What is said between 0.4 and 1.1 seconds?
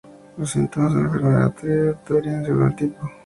síntomas de la